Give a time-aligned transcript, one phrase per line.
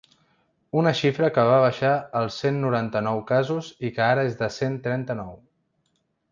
[0.79, 1.91] Una xifra que va baixar
[2.21, 5.41] als cent noranta-nou casos i que ara és de cent trenta-nou.